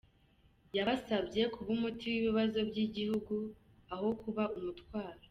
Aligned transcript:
Yabasabye 0.77 1.41
kuba 1.53 1.69
umuti 1.77 2.05
w’ibibazo 2.13 2.57
by’igihugu 2.69 3.35
aho 3.93 4.07
kuba 4.21 4.43
umutwaro. 4.57 5.19